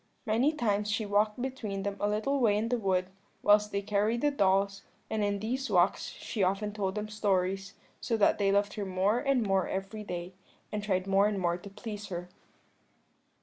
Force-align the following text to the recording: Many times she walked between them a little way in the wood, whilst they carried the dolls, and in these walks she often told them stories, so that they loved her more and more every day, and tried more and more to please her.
Many 0.25 0.51
times 0.53 0.89
she 0.89 1.05
walked 1.05 1.39
between 1.39 1.83
them 1.83 1.95
a 1.99 2.09
little 2.09 2.39
way 2.39 2.57
in 2.57 2.69
the 2.69 2.79
wood, 2.79 3.11
whilst 3.43 3.71
they 3.71 3.83
carried 3.83 4.21
the 4.21 4.31
dolls, 4.31 4.81
and 5.11 5.23
in 5.23 5.37
these 5.37 5.69
walks 5.69 6.07
she 6.07 6.41
often 6.41 6.73
told 6.73 6.95
them 6.95 7.07
stories, 7.07 7.75
so 7.99 8.17
that 8.17 8.39
they 8.39 8.51
loved 8.51 8.73
her 8.73 8.85
more 8.87 9.19
and 9.19 9.43
more 9.45 9.67
every 9.69 10.03
day, 10.03 10.33
and 10.71 10.81
tried 10.83 11.05
more 11.05 11.27
and 11.27 11.37
more 11.37 11.55
to 11.59 11.69
please 11.69 12.07
her. 12.07 12.29